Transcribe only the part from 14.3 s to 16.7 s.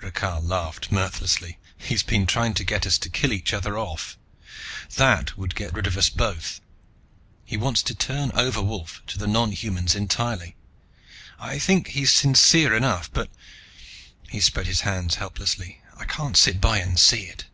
spread his hands helplessly "I can't sit